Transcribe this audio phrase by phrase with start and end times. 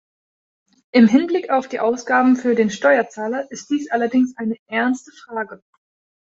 [0.91, 5.61] Im Hinblick auf die Ausgaben für den Steuerzahler ist dies allerdings eine ernste Frage.